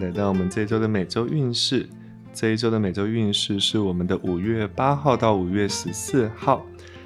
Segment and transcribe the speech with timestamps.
[0.00, 1.88] 来到我们这一周的每周运势。
[2.32, 6.64] 这一周的每周运势是我们的五月八号到五月十四号。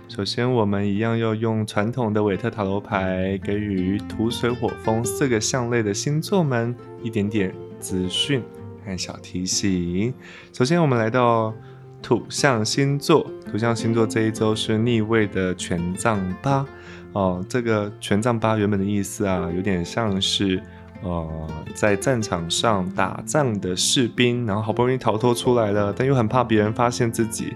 [0.09, 8.43] 首先，我们一样要用传统的韦特塔罗牌，给予土、水、火、风四个象类的星座们一点点资讯
[8.85, 10.13] 和小提醒。
[10.53, 11.55] 首先，我们来到
[12.03, 16.67] 土象星座，土象星座这一周是逆位的权杖八。
[17.15, 20.63] 哦，这个权杖八原本的意思啊，有点像是。
[21.03, 27.53] 呃，在战场上打仗的士兵，然后好不容易逃脱出来了，但又很怕别人发现自己，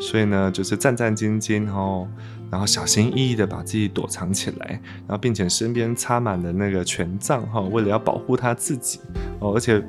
[0.00, 2.06] 所以呢，就是战战兢兢哦，
[2.50, 9.00] 然后小心翼翼的把自己躲藏起来，然后并且身边插满了那个权杖哈，为了要保护他自己
[9.38, 9.82] 哦，而且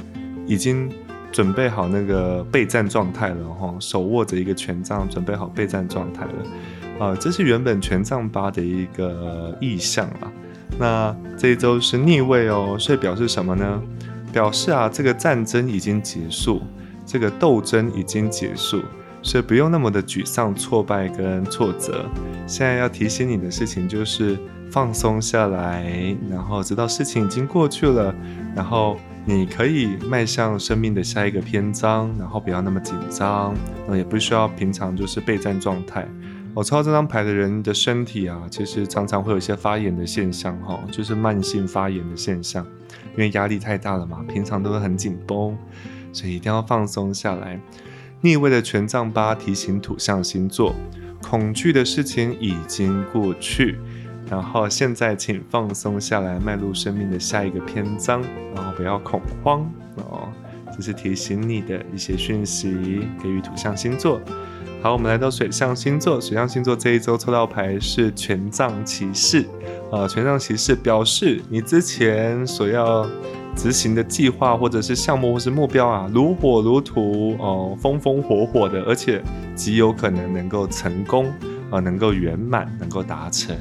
[0.47, 0.89] 已经
[1.31, 10.31] 准备好那个备战状态了哈，手握着一个权杖，准备好备战状态了啊，这是原本权杖八的一个意象啊。
[10.79, 13.81] 那这一周是逆位哦，所以表示什么呢？
[14.31, 16.61] 表示啊，这个战争已经结束，
[17.05, 18.81] 这个斗争已经结束，
[19.21, 22.05] 所以不用那么的沮丧、挫败跟挫折。
[22.47, 24.37] 现在要提醒你的事情就是
[24.71, 28.15] 放松下来，然后知道事情已经过去了，
[28.55, 33.53] 然后你可以迈向生命的下一个篇章，然后不要那么紧张，
[33.87, 36.07] 那也不需要平常就是备战状态。
[36.53, 42.65] 我抽到这张牌的人的身体啊，其实常常会有一些发炎的现象，哈，就是慢性发炎的现象，
[43.11, 45.57] 因为压力太大了嘛，平常都会很紧绷，
[46.11, 47.57] 所以一定要放松下来。
[48.19, 50.75] 逆位的权杖八提醒土象星座，
[51.21, 53.77] 恐惧的事情已经过去，
[54.29, 58.21] 然后现在请放松下来，迈入生命的下一个篇章，
[58.53, 59.61] 然后不要恐慌
[59.95, 60.27] 哦，
[60.75, 64.19] 这是提醒你的一些讯息，给予土象星座。
[64.83, 66.19] 好，我们来到水象星座。
[66.19, 69.45] 水象星座这一周抽到牌是权杖骑士，
[69.91, 73.07] 啊，权杖骑士表示你之前所要
[73.55, 79.21] 执行的计划或者是项目或是目标啊，如火如荼哦，风风火火的，而且
[79.53, 81.31] 极有可能能够成功
[81.69, 83.55] 啊，能够圆满，能够达成。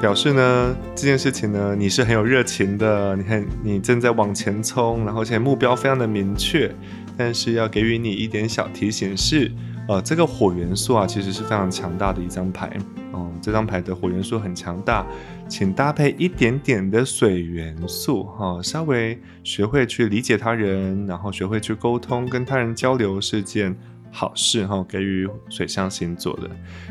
[0.00, 6.74] 表示呢，这件事情呢，你是很有热情的，你看你正在往前冲，然后且目标非常的明确，
[7.18, 9.52] 但是要给予你一点小提醒是。
[9.88, 12.70] 呃，这个火元素啊，其实是非常强大的一张牌
[13.14, 13.32] 嗯。
[13.40, 15.06] 这张牌的火元素很强大，
[15.48, 23.74] 请搭配一点点的水元素哈，稍微学会去理解他人，然后学会去沟通，跟他人交流是件。
[24.10, 26.50] 好事哈，给予水象星座的，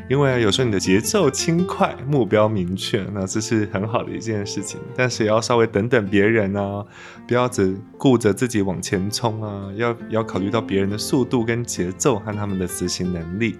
[0.10, 4.80] 因为有时候你的节奏轻快，目标明确，那这是很好的一件事情。
[4.96, 6.86] 但是也要稍微等等别人啊，
[7.28, 13.58] 不要只顾着自己往前冲啊，要要考虑到别人的速度跟节奏和他们的执行能力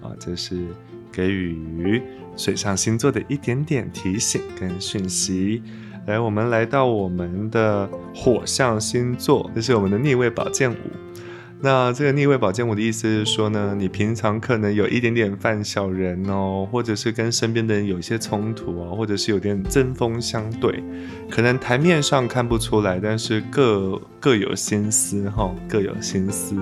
[0.00, 0.66] 啊，这是
[1.12, 2.02] 给予
[2.36, 5.62] 水象星座的一点点提醒跟讯息。
[6.06, 10.76] 来，我们来到我们的火象星座，这是我们的逆位宝剑五。
[11.62, 20.82] 那这个逆位宝剑五的意思是说呢，你平常可能有一点点犯小人哦，或者是跟身边的人有一些冲突哦，或者是有点针锋相对，
[21.30, 26.56] 可能台面上看不出来，但是各各有心思哈，各有心思。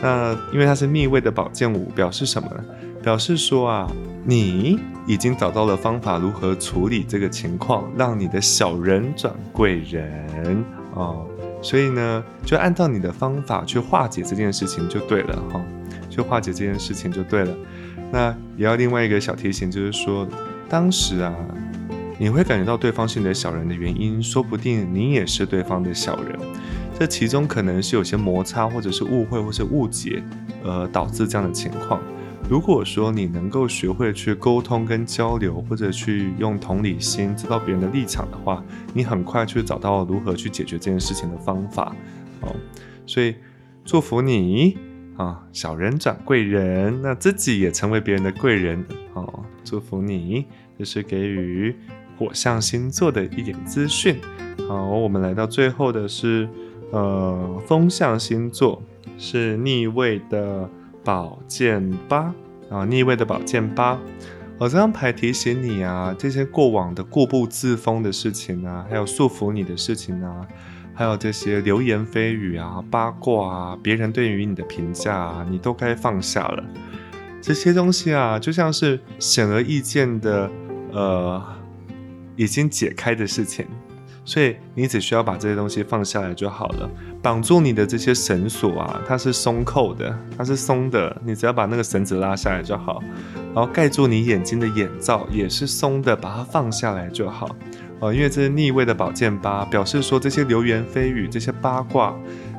[0.00, 2.64] 那因为它是逆位的宝剑五，表示什么呢？
[3.02, 3.90] 表示说啊，
[4.24, 11.26] 你已经找到了方法如何处理这个情况，让你的小人转贵人哦。
[11.60, 15.60] 所以呢，就按照你的方法去化解这件事情就对了哈，
[16.08, 17.54] 去化解这件事情就对了。
[18.10, 20.26] 那也要另外一个小提醒，就是说，
[20.68, 21.34] 当时啊，
[22.18, 26.38] 你会感觉到对方是你的小人的原因，说不定你也是对方的小人，
[26.98, 30.22] 这其中可能是有些摩擦，或者是误会，或是误解，
[30.64, 32.00] 而导致这样的情况。
[32.48, 38.64] 如果说你能够学会去沟通跟交流，或者去用同理心知道别人的立场的话，
[38.94, 41.94] 你很快去找到如何去解决这件事情的方法。
[42.40, 42.56] 哦，
[43.06, 43.34] 所以
[43.84, 44.78] 祝福你
[45.18, 48.82] 啊，小人转贵人，那自己也成为别人的贵人。
[49.12, 50.46] 哦，祝福你，
[50.78, 51.76] 这是给予
[52.16, 54.16] 火象星座的一点资讯。
[54.66, 56.48] 好，我们来到最后的是
[56.92, 58.82] 呃风象星座，
[59.18, 60.66] 是逆位的。
[61.08, 62.34] 宝剑八
[62.68, 63.98] 啊，逆位的宝剑八，
[64.58, 70.46] 我这张牌提醒你啊，这些过往的固步自封的事情啊，还有束缚你的事情啊，
[70.92, 76.62] 还有这些流言蜚语啊、八卦啊，别人对于你的评价啊，你都该放下了。
[77.40, 80.50] 这些东西啊，就像是显而易见的，
[80.92, 81.42] 呃，
[82.36, 83.64] 已经解开的事情。
[84.26, 86.90] 所以你只需要把这些东西放下来就好了。
[87.20, 93.02] 绑住你的这些绳索啊，它是松扣的，它是松的，你只要把那个绳子拉下来就好。
[93.54, 97.54] 然后盖住你眼睛的眼罩也是松的，把它放下来就好。
[98.00, 102.14] 哦，因为这是逆位的宝剑八，表示说这些流言蜚语、这些八卦、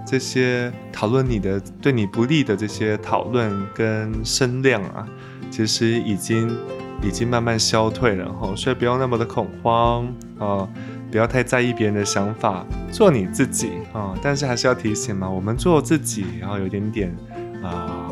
[0.05, 5.07] 这些讨论你的对你不利的这些讨论跟声量啊，
[5.49, 6.53] 其实已经
[7.01, 10.67] 已经慢慢消退了哈，所以不用那么的恐慌啊，
[11.11, 14.13] 不要太在意别人的想法，做你自己啊。
[14.21, 17.15] 但是还是要提醒嘛，我们做自己，然后有一点点
[17.63, 18.11] 啊，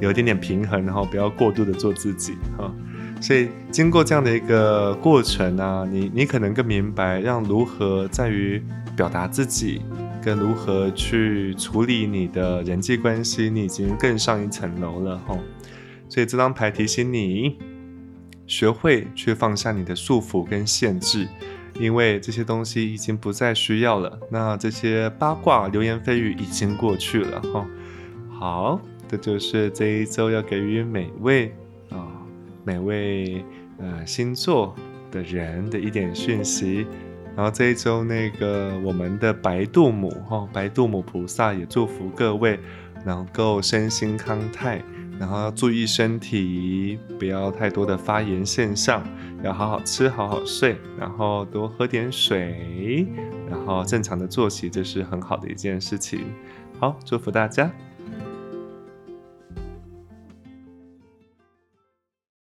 [0.00, 2.72] 有一点点平衡，然后不要过度的做自己哈。
[3.20, 8.62] 所以经过这样的一个过程呢，你你可能更明白，让如何在于
[8.96, 9.80] 表达自己，
[10.22, 15.38] 跟如何去处理你的人际关系，你已经更上一层楼了哈。
[16.08, 17.56] 所以这张牌提醒你，
[18.46, 21.26] 学会去放下你的束缚跟限制，
[21.78, 24.18] 因为这些东西已经不再需要了。
[24.30, 27.66] 那这些八卦流言蜚语已经过去了哈。
[28.30, 31.54] 好，这就是这一周要给予每位
[31.90, 32.06] 啊。
[32.66, 33.44] 每位
[33.78, 34.74] 呃星座
[35.10, 36.86] 的人的一点讯息，
[37.36, 42.58] 然后这一周那个我们的白度母哈，白度母菩萨也祝福各位
[43.04, 44.82] 能够身心康泰，
[45.18, 49.02] 然后要注意身体，不要太多的发炎现象，
[49.42, 53.06] 要好好吃，好好睡，然后多喝点水，
[53.48, 56.20] 然后正常的作息，这是很好的一件事情。
[56.78, 57.70] 好，祝福大家。